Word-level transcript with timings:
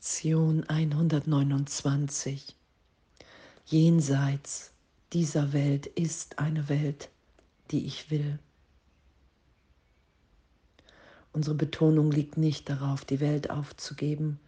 Lektion 0.00 0.62
129. 0.68 2.54
Jenseits 3.66 4.70
dieser 5.12 5.52
Welt 5.52 5.88
ist 5.88 6.38
eine 6.38 6.68
Welt, 6.68 7.08
die 7.72 7.84
ich 7.84 8.08
will. 8.08 8.38
Unsere 11.32 11.56
Betonung 11.56 12.12
liegt 12.12 12.36
nicht 12.36 12.68
darauf, 12.68 13.04
die 13.04 13.18
Welt 13.18 13.50
aufzugeben, 13.50 14.38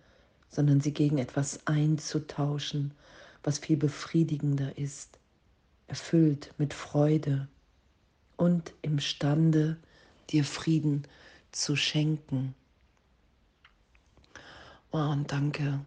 sondern 0.51 0.81
sie 0.81 0.95
gegen 0.95 1.19
etwas 1.19 1.67
einzutauschen, 1.67 2.93
was 3.43 3.59
viel 3.59 3.77
befriedigender 3.77 4.79
ist, 4.79 5.19
erfüllt 5.89 6.55
mit 6.59 6.75
Freude 6.75 7.49
und 8.37 8.73
imstande, 8.83 9.79
dir 10.31 10.45
Frieden 10.45 11.09
zu 11.51 11.75
schenken. 11.75 12.55
Oh, 14.93 14.99
und 14.99 15.31
danke, 15.31 15.87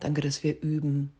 danke, 0.00 0.20
dass 0.20 0.42
wir 0.42 0.60
üben, 0.60 1.12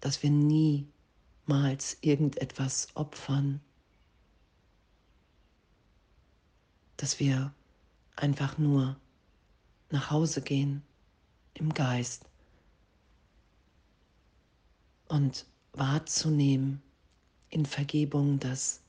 dass 0.00 0.22
wir 0.22 0.30
niemals 0.30 1.98
irgendetwas 2.00 2.88
opfern, 2.94 3.60
dass 6.96 7.18
wir 7.18 7.52
einfach 8.14 8.56
nur 8.58 8.96
nach 9.90 10.10
Hause 10.10 10.42
gehen 10.42 10.82
im 11.54 11.74
Geist 11.74 12.24
und 15.08 15.44
wahrzunehmen 15.72 16.82
in 17.50 17.66
Vergebung, 17.66 18.38
dass 18.38 18.80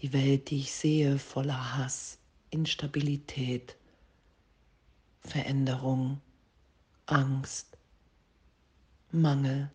die 0.00 0.12
Welt, 0.12 0.50
die 0.50 0.58
ich 0.58 0.72
sehe, 0.72 1.18
voller 1.18 1.76
Hass, 1.76 2.18
Instabilität, 2.50 3.76
Veränderung, 5.26 6.20
Angst, 7.06 7.76
Mangel. 9.10 9.70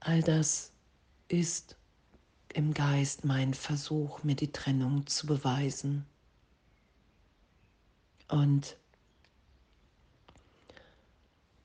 All 0.00 0.22
das 0.22 0.72
ist 1.28 1.76
im 2.54 2.72
Geist 2.74 3.24
mein 3.24 3.54
Versuch, 3.54 4.22
mir 4.22 4.34
die 4.34 4.52
Trennung 4.52 5.06
zu 5.06 5.26
beweisen. 5.26 6.06
Und 8.28 8.76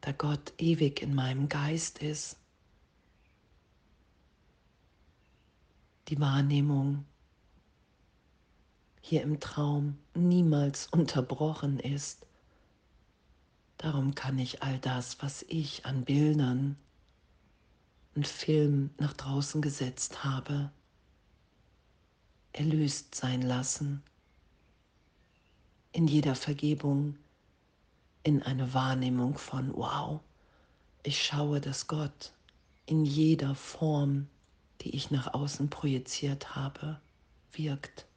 da 0.02 0.12
Gott 0.12 0.54
ewig 0.58 1.02
in 1.02 1.16
meinem 1.16 1.48
Geist 1.48 2.00
ist, 2.00 2.38
die 6.10 6.20
Wahrnehmung 6.20 7.06
hier 9.06 9.22
im 9.22 9.42
Traum 9.42 9.98
niemals 10.16 10.88
unterbrochen 10.88 11.78
ist. 11.78 12.26
Darum 13.78 14.16
kann 14.16 14.40
ich 14.40 14.64
all 14.64 14.80
das, 14.80 15.22
was 15.22 15.44
ich 15.50 15.86
an 15.86 16.06
Bildern 16.06 16.78
und 18.16 18.26
Film 18.26 18.92
nach 18.98 19.12
draußen 19.12 19.62
gesetzt 19.62 20.24
habe, 20.24 20.72
erlöst 22.54 23.14
sein 23.14 23.42
lassen. 23.42 24.02
In 25.92 26.08
jeder 26.08 26.36
Vergebung, 26.36 27.18
in 28.24 28.42
eine 28.42 28.74
Wahrnehmung 28.74 29.38
von, 29.38 29.76
wow, 29.76 30.22
ich 31.04 31.22
schaue, 31.22 31.60
dass 31.60 31.88
Gott 31.88 32.32
in 32.86 33.04
jeder 33.04 33.54
Form, 33.54 34.30
die 34.80 34.96
ich 34.96 35.12
nach 35.12 35.34
außen 35.34 35.70
projiziert 35.70 36.56
habe, 36.56 37.02
wirkt. 37.52 38.08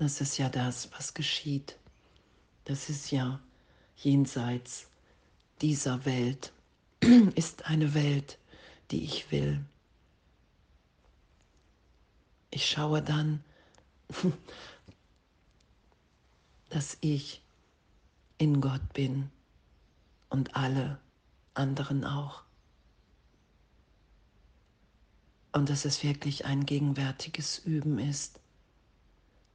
Das 0.00 0.22
ist 0.22 0.38
ja 0.38 0.48
das, 0.48 0.90
was 0.92 1.12
geschieht. 1.12 1.76
Das 2.64 2.88
ist 2.88 3.10
ja 3.10 3.38
jenseits 3.96 4.88
dieser 5.60 6.06
Welt, 6.06 6.54
ist 7.34 7.66
eine 7.66 7.92
Welt, 7.92 8.38
die 8.90 9.04
ich 9.04 9.30
will. 9.30 9.62
Ich 12.50 12.66
schaue 12.66 13.02
dann, 13.02 13.44
dass 16.70 16.96
ich 17.02 17.42
in 18.38 18.62
Gott 18.62 18.94
bin 18.94 19.30
und 20.30 20.56
alle 20.56 20.98
anderen 21.52 22.06
auch. 22.06 22.42
Und 25.52 25.68
dass 25.68 25.84
es 25.84 26.02
wirklich 26.02 26.46
ein 26.46 26.64
gegenwärtiges 26.64 27.58
Üben 27.58 27.98
ist 27.98 28.40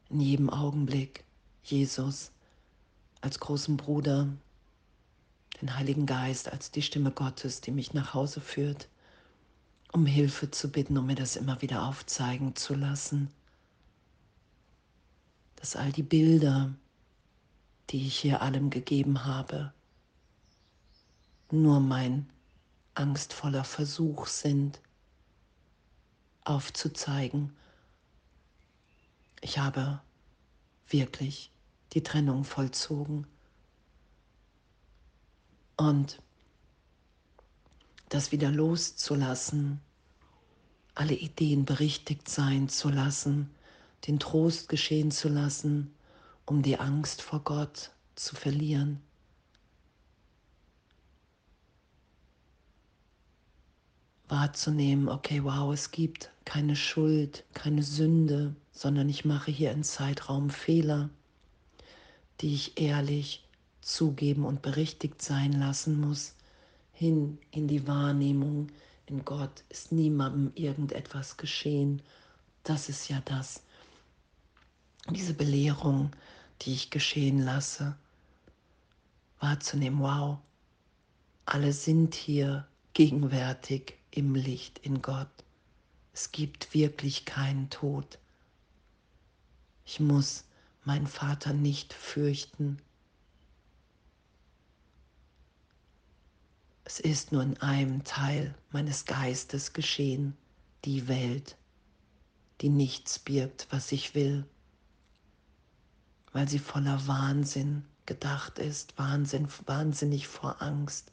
in 0.09 0.19
jedem 0.19 0.49
Augenblick 0.49 1.23
Jesus 1.63 2.31
als 3.21 3.39
großen 3.39 3.77
Bruder, 3.77 4.27
den 5.61 5.75
Heiligen 5.75 6.05
Geist 6.05 6.51
als 6.51 6.71
die 6.71 6.81
Stimme 6.81 7.11
Gottes, 7.11 7.61
die 7.61 7.71
mich 7.71 7.93
nach 7.93 8.13
Hause 8.13 8.41
führt, 8.41 8.87
um 9.91 10.05
Hilfe 10.05 10.51
zu 10.51 10.69
bitten, 10.69 10.97
um 10.97 11.07
mir 11.07 11.15
das 11.15 11.35
immer 11.35 11.61
wieder 11.61 11.87
aufzeigen 11.87 12.55
zu 12.55 12.75
lassen, 12.75 13.31
dass 15.55 15.75
all 15.75 15.91
die 15.91 16.03
Bilder, 16.03 16.73
die 17.89 18.05
ich 18.05 18.17
hier 18.17 18.41
allem 18.41 18.69
gegeben 18.69 19.25
habe, 19.25 19.73
nur 21.51 21.79
mein 21.79 22.29
angstvoller 22.93 23.63
Versuch 23.63 24.27
sind, 24.27 24.81
aufzuzeigen, 26.43 27.55
ich 29.45 29.59
habe 29.59 30.01
wirklich 30.89 31.51
die 31.93 32.01
Trennung 32.01 32.45
vollzogen. 32.45 33.27
Und 35.77 36.19
das 38.09 38.31
wieder 38.31 38.49
loszulassen, 38.49 39.81
alle 40.95 41.13
Ideen 41.13 41.63
berichtigt 41.63 42.27
sein 42.27 42.69
zu 42.69 42.89
lassen, 42.89 43.51
den 44.07 44.17
Trost 44.17 44.67
geschehen 44.67 45.11
zu 45.11 45.29
lassen, 45.29 45.93
um 46.47 46.63
die 46.63 46.79
Angst 46.79 47.21
vor 47.21 47.41
Gott 47.41 47.91
zu 48.15 48.35
verlieren. 48.35 48.99
Wahrzunehmen, 54.27 55.07
okay, 55.07 55.43
wow, 55.43 55.71
es 55.71 55.91
gibt 55.91 56.31
keine 56.45 56.75
Schuld, 56.75 57.43
keine 57.53 57.83
Sünde, 57.83 58.55
sondern 58.75 59.07
ich 59.09 59.25
mache 59.25 59.49
hier 59.49 59.71
in 59.71 59.83
Zeitraum 59.83 60.49
Fehler, 60.49 61.09
die 62.41 62.53
ich 62.53 62.79
ehrlich 62.79 63.47
zugeben 63.81 64.45
und 64.45 64.61
berichtigt 64.61 65.21
sein 65.21 65.53
lassen 65.53 65.99
muss, 65.99 66.35
hin 66.91 67.39
in 67.51 67.67
die 67.67 67.87
Wahrnehmung, 67.87 68.69
in 69.05 69.23
Gott 69.23 69.63
ist 69.69 69.91
niemandem 69.91 70.51
irgendetwas 70.55 71.37
geschehen. 71.37 72.01
Das 72.63 72.89
ist 72.89 73.07
ja 73.07 73.21
das, 73.23 73.63
diese 75.09 75.33
Belehrung, 75.33 76.11
die 76.61 76.73
ich 76.73 76.89
geschehen 76.89 77.39
lasse, 77.39 77.95
wahrzunehmen, 79.39 79.99
wow, 79.99 80.37
alle 81.45 81.71
sind 81.71 82.13
hier 82.13 82.67
gegenwärtig 82.93 83.93
im 84.11 84.35
Licht 84.35 84.79
in 84.79 85.01
Gott. 85.01 85.29
Es 86.13 86.31
gibt 86.31 86.73
wirklich 86.73 87.25
keinen 87.25 87.69
Tod. 87.69 88.17
Ich 89.85 89.99
muss 89.99 90.43
meinen 90.83 91.07
Vater 91.07 91.53
nicht 91.53 91.93
fürchten. 91.93 92.77
Es 96.83 96.99
ist 96.99 97.31
nur 97.31 97.41
in 97.43 97.57
einem 97.61 98.03
Teil 98.03 98.53
meines 98.71 99.05
Geistes 99.05 99.73
geschehen, 99.73 100.35
die 100.85 101.07
Welt, 101.07 101.57
die 102.61 102.69
nichts 102.69 103.19
birgt, 103.19 103.67
was 103.71 103.91
ich 103.91 104.13
will, 104.15 104.45
weil 106.31 106.47
sie 106.47 106.59
voller 106.59 107.07
Wahnsinn 107.07 107.83
gedacht 108.05 108.59
ist, 108.59 108.97
Wahnsinn, 108.97 109.47
wahnsinnig 109.65 110.27
vor 110.27 110.61
Angst. 110.61 111.11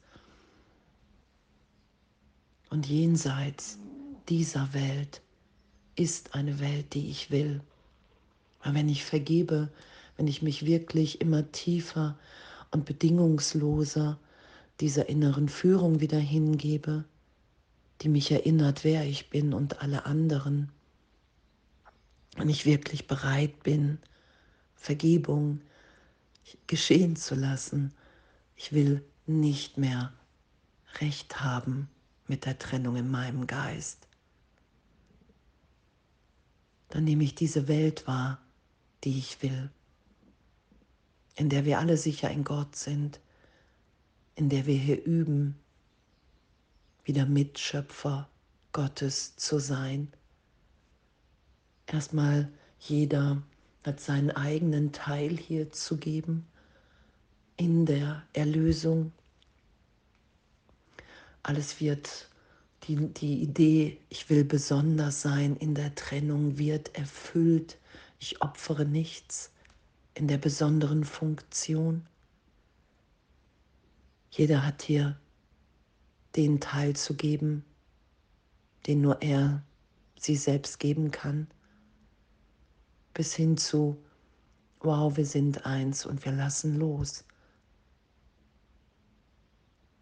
Und 2.69 2.87
jenseits 2.87 3.77
dieser 4.29 4.73
Welt 4.73 5.21
ist 5.95 6.35
eine 6.35 6.59
Welt, 6.59 6.93
die 6.93 7.09
ich 7.09 7.31
will. 7.31 7.61
Weil 8.63 8.75
wenn 8.75 8.89
ich 8.89 9.03
vergebe, 9.03 9.69
wenn 10.17 10.27
ich 10.27 10.41
mich 10.41 10.65
wirklich 10.65 11.21
immer 11.21 11.51
tiefer 11.51 12.17
und 12.71 12.85
bedingungsloser 12.85 14.19
dieser 14.79 15.09
inneren 15.09 15.49
Führung 15.49 15.99
wieder 15.99 16.19
hingebe, 16.19 17.05
die 18.01 18.09
mich 18.09 18.31
erinnert, 18.31 18.83
wer 18.83 19.05
ich 19.05 19.29
bin 19.29 19.53
und 19.53 19.81
alle 19.81 20.05
anderen, 20.05 20.71
wenn 22.35 22.49
ich 22.49 22.65
wirklich 22.65 23.07
bereit 23.07 23.63
bin, 23.63 23.99
Vergebung 24.75 25.61
geschehen 26.67 27.15
zu 27.15 27.35
lassen, 27.35 27.93
ich 28.55 28.73
will 28.73 29.03
nicht 29.27 29.77
mehr 29.77 30.13
recht 30.99 31.41
haben 31.41 31.87
mit 32.27 32.45
der 32.45 32.57
Trennung 32.57 32.95
in 32.95 33.09
meinem 33.09 33.47
Geist 33.47 34.07
dann 36.93 37.05
nehme 37.05 37.23
ich 37.23 37.33
diese 37.33 37.67
Welt 37.67 38.05
wahr, 38.05 38.39
die 39.03 39.17
ich 39.17 39.41
will, 39.41 39.69
in 41.35 41.49
der 41.49 41.65
wir 41.65 41.79
alle 41.79 41.97
sicher 41.97 42.29
in 42.29 42.43
Gott 42.43 42.75
sind, 42.75 43.19
in 44.35 44.49
der 44.49 44.65
wir 44.65 44.77
hier 44.77 45.03
üben, 45.03 45.59
wieder 47.03 47.25
Mitschöpfer 47.25 48.29
Gottes 48.71 49.35
zu 49.35 49.59
sein. 49.59 50.11
Erstmal 51.85 52.49
jeder 52.79 53.43
hat 53.83 53.99
seinen 53.99 54.31
eigenen 54.31 54.91
Teil 54.91 55.37
hier 55.37 55.71
zu 55.71 55.97
geben 55.97 56.47
in 57.57 57.85
der 57.85 58.23
Erlösung. 58.33 59.11
Alles 61.43 61.79
wird, 61.79 62.29
die, 62.83 62.95
die 63.13 63.41
Idee, 63.41 63.97
ich 64.09 64.29
will 64.29 64.45
besonders 64.45 65.21
sein 65.21 65.57
in 65.57 65.75
der 65.75 65.93
Trennung, 65.95 66.57
wird 66.57 66.95
erfüllt. 66.95 67.77
Ich 68.25 68.41
opfere 68.41 68.85
nichts 68.85 69.51
in 70.13 70.29
der 70.29 70.37
besonderen 70.37 71.03
Funktion. 71.03 72.07
Jeder 74.31 74.65
hat 74.65 74.81
hier 74.81 75.19
den 76.37 76.61
Teil 76.61 76.95
zu 76.95 77.15
geben, 77.15 77.65
den 78.87 79.01
nur 79.01 79.21
er 79.21 79.61
sie 80.17 80.37
selbst 80.37 80.79
geben 80.79 81.11
kann, 81.11 81.47
bis 83.13 83.35
hin 83.35 83.57
zu, 83.57 84.01
wow, 84.79 85.17
wir 85.17 85.25
sind 85.25 85.65
eins 85.65 86.05
und 86.05 86.23
wir 86.23 86.31
lassen 86.31 86.79
los. 86.79 87.25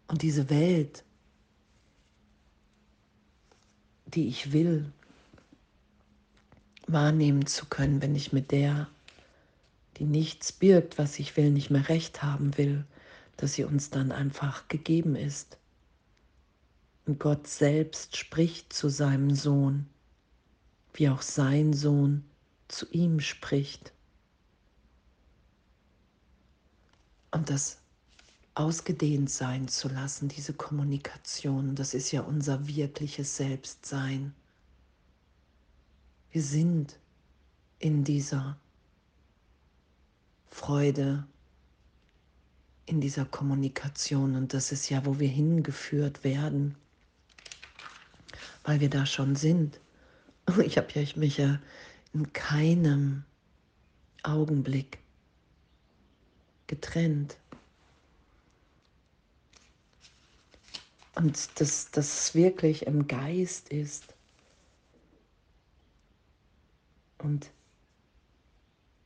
Und 0.06 0.22
diese 0.22 0.48
Welt, 0.48 1.04
die 4.06 4.28
ich 4.28 4.52
will, 4.52 4.92
wahrnehmen 6.92 7.46
zu 7.46 7.66
können, 7.66 8.02
wenn 8.02 8.14
ich 8.14 8.32
mit 8.32 8.50
der, 8.50 8.88
die 9.96 10.04
nichts 10.04 10.52
birgt, 10.52 10.98
was 10.98 11.18
ich 11.18 11.36
will, 11.36 11.50
nicht 11.50 11.70
mehr 11.70 11.88
recht 11.88 12.22
haben 12.22 12.56
will, 12.58 12.84
dass 13.36 13.54
sie 13.54 13.64
uns 13.64 13.90
dann 13.90 14.12
einfach 14.12 14.68
gegeben 14.68 15.16
ist. 15.16 15.58
Und 17.06 17.18
Gott 17.18 17.46
selbst 17.46 18.16
spricht 18.16 18.72
zu 18.72 18.88
seinem 18.88 19.34
Sohn, 19.34 19.86
wie 20.94 21.08
auch 21.08 21.22
sein 21.22 21.72
Sohn 21.72 22.24
zu 22.68 22.88
ihm 22.90 23.20
spricht. 23.20 23.92
Und 27.32 27.50
das 27.50 27.78
ausgedehnt 28.54 29.30
sein 29.30 29.68
zu 29.68 29.88
lassen, 29.88 30.28
diese 30.28 30.52
Kommunikation, 30.52 31.74
das 31.74 31.94
ist 31.94 32.12
ja 32.12 32.20
unser 32.20 32.66
wirkliches 32.68 33.36
Selbstsein. 33.36 34.34
Wir 36.32 36.42
sind 36.42 36.98
in 37.78 38.04
dieser 38.04 38.56
Freude, 40.50 41.24
in 42.86 43.00
dieser 43.00 43.24
Kommunikation 43.24 44.34
und 44.34 44.52
das 44.52 44.72
ist 44.72 44.88
ja, 44.90 45.04
wo 45.06 45.18
wir 45.18 45.28
hingeführt 45.28 46.24
werden 46.24 46.76
weil 48.64 48.80
wir 48.80 48.90
da 48.90 49.06
schon 49.06 49.36
sind. 49.36 49.78
Ich 50.64 50.76
habe 50.76 50.88
ja 50.94 51.06
mich 51.16 51.36
ja 51.38 51.60
in 52.12 52.32
keinem 52.32 53.22
Augenblick 54.24 54.98
getrennt. 56.66 57.36
Und 61.14 61.60
dass 61.60 61.90
das 61.92 62.34
wirklich 62.34 62.86
im 62.86 63.06
Geist 63.06 63.68
ist. 63.68 64.14
Und 67.22 67.50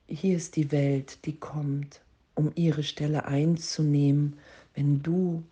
hier 0.08 0.36
ist 0.36 0.56
die 0.56 0.72
Welt, 0.72 1.24
die 1.26 1.36
kommt, 1.36 2.00
um 2.34 2.50
ihre 2.54 2.82
Stelle 2.82 3.26
einzunehmen, 3.26 4.38
wenn 4.74 5.02
du 5.02 5.44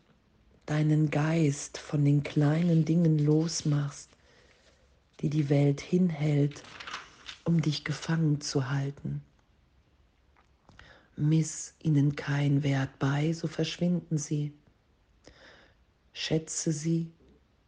deinen 0.66 1.10
Geist 1.10 1.76
von 1.76 2.04
den 2.04 2.22
kleinen 2.22 2.84
Dingen 2.84 3.18
losmachst, 3.18 4.08
die 5.20 5.28
die 5.28 5.50
Welt 5.50 5.80
hinhält, 5.80 6.62
um 7.44 7.60
dich 7.60 7.84
gefangen 7.84 8.40
zu 8.40 8.70
halten. 8.70 9.22
Miss 11.16 11.74
ihnen 11.82 12.16
kein 12.16 12.62
Wert 12.62 12.98
bei, 12.98 13.32
so 13.32 13.46
verschwinden 13.46 14.18
sie. 14.18 14.52
Schätze 16.12 16.72
sie, 16.72 17.10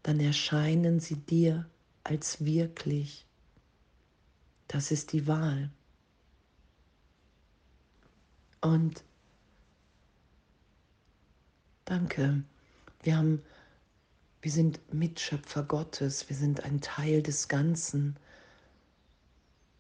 dann 0.03 0.21
erscheinen 0.21 1.01
sie 1.01 1.17
dir 1.17 1.67
als 2.03 2.45
wirklich. 2.45 3.27
Das 4.69 4.91
ist 4.91 5.13
die 5.13 5.27
Wahl. 5.27 5.71
Und 8.61 9.05
danke. 11.85 12.43
Wir, 13.03 13.17
haben, 13.17 13.43
wir 14.43 14.51
sind 14.51 14.81
Mitschöpfer 14.93 15.63
Gottes, 15.63 16.29
wir 16.29 16.37
sind 16.37 16.65
ein 16.65 16.81
Teil 16.81 17.23
des 17.23 17.49
Ganzen. 17.49 18.17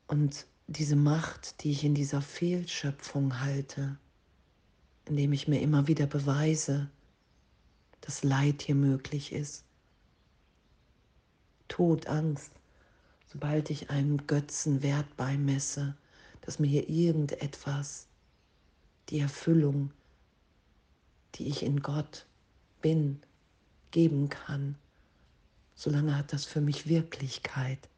Und 0.06 0.46
diese 0.68 0.96
Macht, 0.96 1.62
die 1.64 1.72
ich 1.72 1.84
in 1.84 1.94
dieser 1.94 2.22
Fehlschöpfung 2.22 3.40
halte, 3.40 3.98
indem 5.06 5.32
ich 5.32 5.48
mir 5.48 5.60
immer 5.60 5.86
wieder 5.88 6.06
beweise, 6.06 6.88
dass 8.00 8.22
Leid 8.22 8.62
hier 8.62 8.74
möglich 8.74 9.32
ist. 9.32 9.64
Tod, 11.68 12.06
Angst, 12.06 12.52
sobald 13.26 13.70
ich 13.70 13.90
einem 13.90 14.26
Götzen 14.26 14.82
Wert 14.82 15.16
beimesse, 15.16 15.96
dass 16.42 16.58
mir 16.58 16.68
hier 16.68 16.88
irgendetwas, 16.88 18.06
die 19.08 19.20
Erfüllung, 19.20 19.92
die 21.34 21.48
ich 21.48 21.62
in 21.62 21.80
Gott 21.80 22.26
bin, 22.80 23.20
geben 23.90 24.28
kann. 24.28 24.76
Solange 25.74 26.16
hat 26.16 26.32
das 26.32 26.44
für 26.44 26.60
mich 26.60 26.88
Wirklichkeit. 26.88 27.88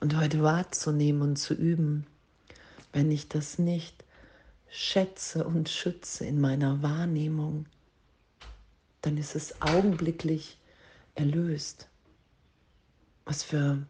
Und 0.00 0.16
heute 0.16 0.42
wahrzunehmen 0.42 1.22
und 1.22 1.36
zu 1.36 1.54
üben, 1.54 2.06
wenn 2.92 3.10
ich 3.10 3.28
das 3.28 3.58
nicht 3.58 4.04
schätze 4.70 5.44
und 5.44 5.68
schütze 5.68 6.24
in 6.24 6.40
meiner 6.40 6.82
Wahrnehmung, 6.82 7.66
dann 9.02 9.16
ist 9.16 9.34
es 9.34 9.60
augenblicklich 9.60 10.58
erlöst. 11.14 11.87
Was 13.28 13.42
für, 13.42 13.86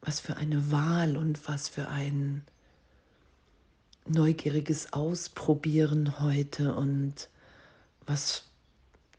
was 0.00 0.18
für 0.18 0.36
eine 0.36 0.72
Wahl 0.72 1.16
und 1.16 1.46
was 1.46 1.68
für 1.68 1.86
ein 1.86 2.42
neugieriges 4.04 4.92
Ausprobieren 4.92 6.18
heute 6.18 6.74
und 6.74 7.28
was, 8.04 8.42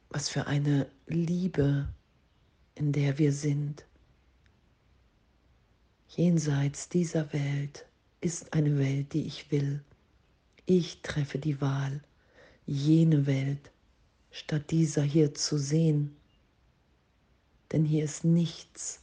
was 0.10 0.28
für 0.28 0.48
eine 0.48 0.88
Liebe, 1.06 1.88
in 2.76 2.92
der 2.92 3.18
wir 3.18 3.32
sind. 3.32 3.86
Jenseits 6.10 6.90
dieser 6.90 7.32
Welt 7.32 7.86
ist 8.20 8.52
eine 8.52 8.78
Welt, 8.78 9.14
die 9.14 9.26
ich 9.26 9.52
will. 9.52 9.82
Ich 10.66 11.02
treffe 11.02 11.40
die 11.40 11.62
Wahl, 11.62 12.02
jene 12.66 13.26
Welt 13.26 13.72
statt 14.32 14.70
dieser 14.70 15.04
hier 15.04 15.34
zu 15.34 15.58
sehen. 15.58 16.14
Denn 17.72 17.84
hier 17.86 18.04
ist 18.04 18.24
nichts, 18.24 19.02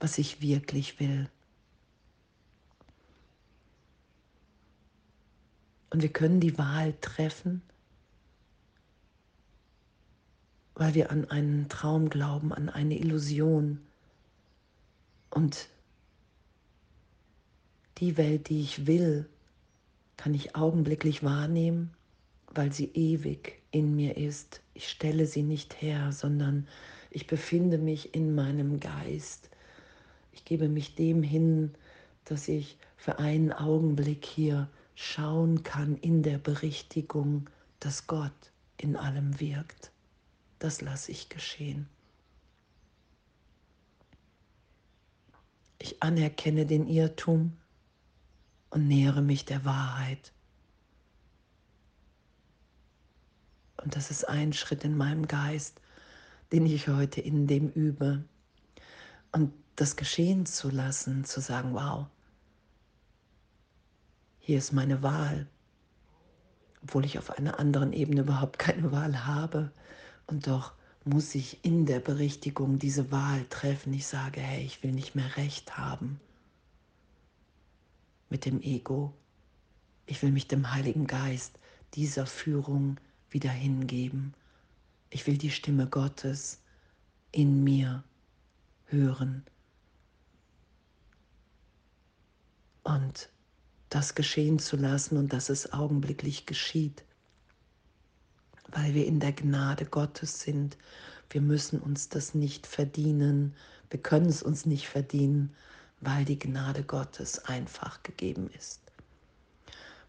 was 0.00 0.18
ich 0.18 0.40
wirklich 0.40 0.98
will. 0.98 1.28
Und 5.90 6.02
wir 6.02 6.12
können 6.12 6.40
die 6.40 6.56
Wahl 6.56 6.94
treffen, 7.00 7.62
weil 10.74 10.94
wir 10.94 11.10
an 11.10 11.30
einen 11.30 11.68
Traum 11.68 12.08
glauben, 12.08 12.52
an 12.52 12.68
eine 12.68 12.98
Illusion. 12.98 13.80
Und 15.30 15.68
die 17.98 18.16
Welt, 18.16 18.48
die 18.48 18.62
ich 18.62 18.86
will, 18.86 19.28
kann 20.16 20.32
ich 20.32 20.56
augenblicklich 20.56 21.22
wahrnehmen, 21.22 21.92
weil 22.54 22.72
sie 22.72 22.90
ewig 22.94 23.62
in 23.70 23.94
mir 23.94 24.16
ist. 24.16 24.60
Ich 24.74 24.88
stelle 24.88 25.26
sie 25.26 25.42
nicht 25.42 25.80
her, 25.80 26.12
sondern 26.12 26.66
ich 27.10 27.26
befinde 27.26 27.78
mich 27.78 28.14
in 28.14 28.34
meinem 28.34 28.80
Geist. 28.80 29.50
Ich 30.32 30.44
gebe 30.44 30.68
mich 30.68 30.94
dem 30.94 31.22
hin, 31.22 31.72
dass 32.24 32.48
ich 32.48 32.78
für 32.96 33.18
einen 33.18 33.52
Augenblick 33.52 34.24
hier 34.24 34.68
schauen 34.94 35.62
kann 35.62 35.96
in 35.96 36.22
der 36.22 36.38
Berichtigung, 36.38 37.48
dass 37.78 38.06
Gott 38.06 38.52
in 38.76 38.96
allem 38.96 39.40
wirkt 39.40 39.90
das 40.60 40.82
lasse 40.82 41.10
ich 41.10 41.28
geschehen. 41.28 41.88
Ich 45.78 46.02
anerkenne 46.02 46.66
den 46.66 46.86
Irrtum 46.86 47.56
und 48.68 48.86
nähere 48.86 49.22
mich 49.22 49.46
der 49.46 49.64
Wahrheit. 49.64 50.32
Und 53.82 53.96
das 53.96 54.10
ist 54.10 54.28
ein 54.28 54.52
Schritt 54.52 54.84
in 54.84 54.96
meinem 54.96 55.26
Geist, 55.26 55.80
den 56.52 56.66
ich 56.66 56.88
heute 56.88 57.20
in 57.20 57.46
dem 57.46 57.70
übe. 57.70 58.24
Und 59.32 59.52
das 59.76 59.96
geschehen 59.96 60.46
zu 60.46 60.68
lassen, 60.68 61.24
zu 61.24 61.40
sagen, 61.40 61.72
wow, 61.72 62.06
hier 64.38 64.58
ist 64.58 64.72
meine 64.72 65.02
Wahl, 65.02 65.46
obwohl 66.82 67.04
ich 67.04 67.18
auf 67.18 67.30
einer 67.30 67.58
anderen 67.58 67.92
Ebene 67.92 68.22
überhaupt 68.22 68.58
keine 68.58 68.92
Wahl 68.92 69.26
habe. 69.26 69.70
Und 70.26 70.46
doch 70.46 70.72
muss 71.04 71.34
ich 71.34 71.64
in 71.64 71.86
der 71.86 72.00
Berichtigung 72.00 72.78
diese 72.78 73.10
Wahl 73.10 73.46
treffen. 73.48 73.92
Ich 73.94 74.06
sage, 74.06 74.40
hey, 74.40 74.64
ich 74.64 74.82
will 74.82 74.92
nicht 74.92 75.14
mehr 75.14 75.36
recht 75.36 75.78
haben 75.78 76.20
mit 78.28 78.44
dem 78.44 78.60
Ego. 78.60 79.14
Ich 80.06 80.22
will 80.22 80.30
mich 80.30 80.48
dem 80.48 80.72
Heiligen 80.72 81.06
Geist, 81.06 81.58
dieser 81.94 82.26
Führung 82.26 82.98
wieder 83.30 83.50
hingeben. 83.50 84.34
Ich 85.10 85.26
will 85.26 85.38
die 85.38 85.50
Stimme 85.50 85.86
Gottes 85.86 86.60
in 87.32 87.64
mir 87.64 88.04
hören. 88.86 89.44
Und 92.82 93.28
das 93.88 94.14
geschehen 94.14 94.58
zu 94.58 94.76
lassen 94.76 95.16
und 95.16 95.32
dass 95.32 95.48
es 95.48 95.72
augenblicklich 95.72 96.46
geschieht, 96.46 97.04
weil 98.68 98.94
wir 98.94 99.06
in 99.06 99.20
der 99.20 99.32
Gnade 99.32 99.84
Gottes 99.84 100.40
sind. 100.40 100.78
Wir 101.28 101.40
müssen 101.40 101.80
uns 101.80 102.08
das 102.08 102.34
nicht 102.34 102.66
verdienen, 102.66 103.54
wir 103.90 104.00
können 104.00 104.28
es 104.28 104.42
uns 104.42 104.66
nicht 104.66 104.86
verdienen, 104.86 105.54
weil 106.00 106.24
die 106.24 106.38
Gnade 106.38 106.84
Gottes 106.84 107.44
einfach 107.44 108.02
gegeben 108.02 108.48
ist, 108.56 108.80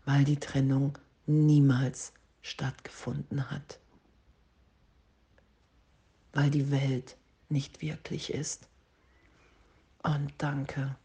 weil 0.06 0.24
die 0.24 0.40
Trennung 0.40 0.98
niemals 1.26 2.14
stattgefunden 2.42 3.50
hat, 3.52 3.80
weil 6.34 6.50
die 6.50 6.72
Welt 6.72 7.18
nicht 7.50 7.82
wirklich 7.82 8.34
ist. 8.34 8.68
Und 10.04 10.34
danke, 10.38 10.96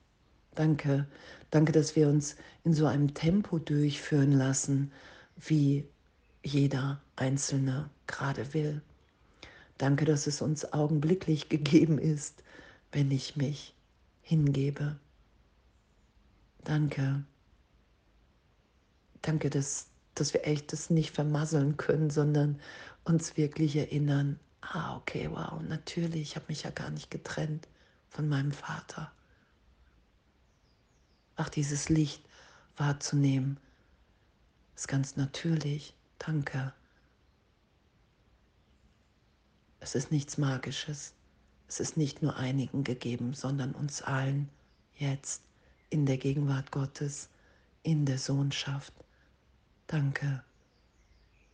danke, 0.55 1.07
danke, 1.50 1.73
dass 1.73 1.97
wir 1.97 2.09
uns 2.09 2.37
in 2.64 2.73
so 2.73 2.87
einem 2.87 3.14
Tempo 3.14 3.59
durchführen 3.59 4.33
lassen, 4.33 4.93
wie 5.37 5.87
jeder 6.43 7.00
Einzelne 7.16 7.90
gerade 8.07 8.55
will. 8.55 8.81
Danke, 9.78 10.07
dass 10.07 10.26
es 10.26 10.40
uns 10.40 10.73
augenblicklich 10.73 11.49
gegeben 11.49 11.99
ist, 11.99 12.43
wenn 12.93 13.11
ich 13.11 13.37
mich 13.37 13.75
hingebe. 14.23 14.97
Danke. 16.64 17.25
Danke, 19.23 19.50
dass, 19.50 19.88
dass 20.16 20.35
wir 20.35 20.46
echt 20.46 20.73
das 20.73 20.90
nicht 20.90 21.14
vermasseln 21.14 21.76
können, 21.76 22.11
sondern 22.11 22.61
uns 23.04 23.37
wirklich 23.37 23.76
erinnern, 23.76 24.40
ah, 24.61 24.96
okay, 24.96 25.28
wow, 25.30 25.61
natürlich, 25.62 26.23
ich 26.23 26.37
habe 26.37 26.46
mich 26.49 26.64
ja 26.64 26.70
gar 26.70 26.90
nicht 26.90 27.11
getrennt 27.11 27.68
von 28.08 28.28
meinem 28.28 28.52
Vater. 28.52 29.12
Ach, 31.37 31.49
dieses 31.49 31.88
Licht 31.88 32.23
wahrzunehmen, 32.76 33.58
ist 34.75 34.88
ganz 34.88 35.16
natürlich. 35.16 35.94
Danke. 36.18 36.73
Es 39.80 39.94
ist 39.94 40.11
nichts 40.11 40.38
Magisches. 40.38 41.14
Es 41.68 41.80
ist 41.80 41.96
nicht 41.96 42.23
nur 42.23 42.37
einigen 42.37 42.85
gegeben, 42.85 43.35
sondern 43.35 43.73
uns 43.73 44.02
allen 44.02 44.49
jetzt 44.99 45.42
in 45.90 46.06
der 46.06 46.18
Gegenwart 46.18 46.70
Gottes, 46.73 47.28
in 47.82 48.06
der 48.06 48.18
Sohnschaft. 48.18 48.92
Danke. 49.87 50.43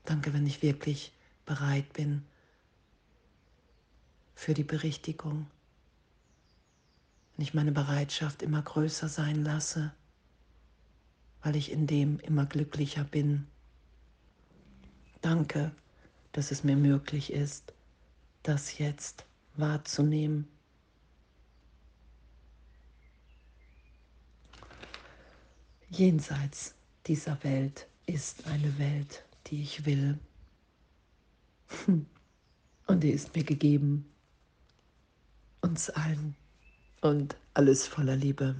Danke, 0.04 0.32
wenn 0.32 0.46
ich 0.46 0.62
wirklich 0.62 1.12
bereit 1.44 1.92
bin 1.92 2.24
für 4.34 4.54
die 4.54 4.64
Berichtigung. 4.64 5.46
Wenn 7.36 7.44
ich 7.44 7.54
meine 7.54 7.72
Bereitschaft 7.72 8.42
immer 8.42 8.62
größer 8.62 9.08
sein 9.08 9.44
lasse, 9.44 9.92
weil 11.42 11.56
ich 11.56 11.70
in 11.70 11.86
dem 11.86 12.20
immer 12.20 12.46
glücklicher 12.46 13.04
bin. 13.04 13.46
Danke, 15.20 15.72
dass 16.32 16.50
es 16.50 16.64
mir 16.64 16.76
möglich 16.76 17.32
ist, 17.32 17.74
das 18.42 18.78
jetzt 18.78 19.24
wahrzunehmen. 19.54 20.48
Jenseits 25.90 26.74
dieser 27.06 27.42
Welt 27.44 27.86
ist 28.06 28.46
eine 28.46 28.78
Welt, 28.78 29.24
die 29.46 29.62
ich 29.62 29.84
will. 29.84 30.18
Und 32.86 33.00
die 33.00 33.10
ist 33.10 33.34
mir 33.34 33.44
gegeben. 33.44 34.04
Uns 35.60 35.90
allen. 35.90 36.34
Und 37.00 37.36
alles 37.54 37.86
voller 37.86 38.16
Liebe. 38.16 38.54